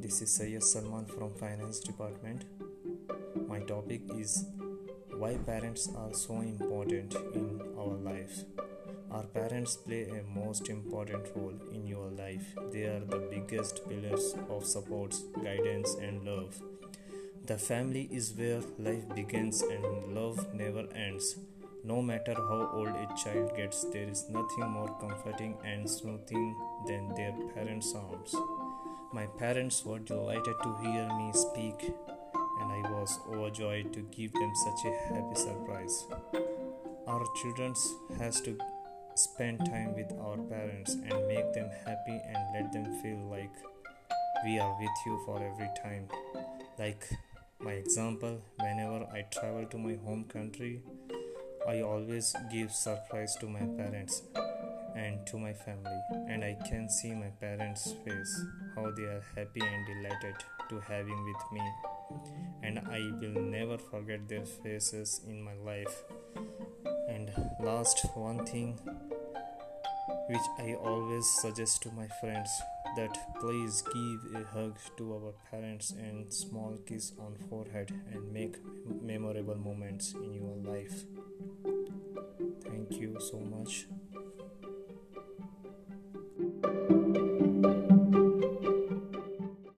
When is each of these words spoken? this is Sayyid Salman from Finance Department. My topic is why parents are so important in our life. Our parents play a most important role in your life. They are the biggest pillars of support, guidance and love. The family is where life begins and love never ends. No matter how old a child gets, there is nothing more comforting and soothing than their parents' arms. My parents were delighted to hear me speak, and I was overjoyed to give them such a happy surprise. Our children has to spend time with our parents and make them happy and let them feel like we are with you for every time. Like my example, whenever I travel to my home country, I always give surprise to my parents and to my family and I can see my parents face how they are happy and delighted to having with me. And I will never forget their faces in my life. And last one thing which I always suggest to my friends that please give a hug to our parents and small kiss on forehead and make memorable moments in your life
this 0.00 0.20
is 0.20 0.30
Sayyid 0.32 0.62
Salman 0.64 1.06
from 1.06 1.32
Finance 1.34 1.78
Department. 1.78 2.44
My 3.46 3.60
topic 3.60 4.02
is 4.18 4.46
why 5.16 5.36
parents 5.36 5.88
are 5.96 6.12
so 6.12 6.40
important 6.40 7.14
in 7.34 7.60
our 7.78 7.96
life. 7.96 8.42
Our 9.12 9.22
parents 9.22 9.76
play 9.76 10.08
a 10.08 10.22
most 10.38 10.68
important 10.68 11.26
role 11.36 11.54
in 11.72 11.86
your 11.86 12.08
life. 12.10 12.44
They 12.72 12.82
are 12.82 13.00
the 13.00 13.28
biggest 13.30 13.88
pillars 13.88 14.34
of 14.50 14.66
support, 14.66 15.14
guidance 15.42 15.94
and 15.94 16.24
love. 16.24 16.60
The 17.46 17.58
family 17.58 18.08
is 18.10 18.32
where 18.36 18.60
life 18.78 19.08
begins 19.14 19.62
and 19.62 20.14
love 20.14 20.52
never 20.52 20.86
ends. 20.94 21.36
No 21.84 22.00
matter 22.00 22.34
how 22.34 22.70
old 22.72 22.90
a 22.90 23.08
child 23.16 23.56
gets, 23.56 23.82
there 23.84 24.08
is 24.08 24.28
nothing 24.30 24.70
more 24.70 24.94
comforting 25.00 25.56
and 25.64 25.90
soothing 25.90 26.56
than 26.86 27.12
their 27.16 27.34
parents' 27.54 27.92
arms. 27.92 28.36
My 29.12 29.26
parents 29.26 29.84
were 29.84 29.98
delighted 29.98 30.54
to 30.62 30.76
hear 30.80 31.08
me 31.08 31.32
speak, 31.32 31.92
and 32.60 32.72
I 32.72 32.88
was 32.88 33.18
overjoyed 33.28 33.92
to 33.94 34.00
give 34.16 34.32
them 34.32 34.52
such 34.64 34.92
a 34.92 35.12
happy 35.12 35.34
surprise. 35.34 36.06
Our 37.08 37.26
children 37.42 37.74
has 38.18 38.40
to 38.42 38.56
spend 39.16 39.66
time 39.66 39.94
with 39.96 40.12
our 40.20 40.38
parents 40.38 40.94
and 40.94 41.26
make 41.26 41.52
them 41.52 41.68
happy 41.84 42.20
and 42.28 42.38
let 42.54 42.72
them 42.72 43.02
feel 43.02 43.18
like 43.28 43.52
we 44.44 44.60
are 44.60 44.76
with 44.78 44.96
you 45.04 45.20
for 45.26 45.42
every 45.42 45.70
time. 45.82 46.06
Like 46.78 47.10
my 47.58 47.72
example, 47.72 48.40
whenever 48.60 49.04
I 49.12 49.22
travel 49.32 49.66
to 49.66 49.78
my 49.78 49.96
home 50.04 50.24
country, 50.24 50.80
I 51.68 51.80
always 51.80 52.34
give 52.50 52.72
surprise 52.72 53.36
to 53.36 53.48
my 53.48 53.64
parents 53.76 54.22
and 54.96 55.24
to 55.26 55.38
my 55.38 55.52
family 55.52 56.00
and 56.28 56.42
I 56.42 56.56
can 56.68 56.88
see 56.88 57.14
my 57.14 57.30
parents 57.40 57.94
face 58.04 58.44
how 58.74 58.90
they 58.90 59.04
are 59.04 59.22
happy 59.36 59.60
and 59.60 59.86
delighted 59.86 60.34
to 60.70 60.80
having 60.80 61.24
with 61.24 61.52
me. 61.52 61.62
And 62.62 62.78
I 62.78 62.98
will 63.20 63.42
never 63.42 63.78
forget 63.78 64.28
their 64.28 64.44
faces 64.44 65.20
in 65.26 65.42
my 65.42 65.54
life. 65.54 66.02
And 67.08 67.30
last 67.60 68.06
one 68.14 68.44
thing 68.44 68.78
which 70.28 70.46
I 70.58 70.74
always 70.74 71.26
suggest 71.40 71.82
to 71.82 71.92
my 71.92 72.08
friends 72.20 72.50
that 72.96 73.16
please 73.40 73.82
give 73.82 74.42
a 74.42 74.44
hug 74.52 74.76
to 74.96 75.14
our 75.14 75.32
parents 75.50 75.92
and 75.92 76.32
small 76.32 76.76
kiss 76.86 77.12
on 77.18 77.36
forehead 77.48 77.92
and 78.12 78.32
make 78.32 78.56
memorable 79.00 79.56
moments 79.56 80.12
in 80.12 80.34
your 80.34 80.56
life 80.56 81.04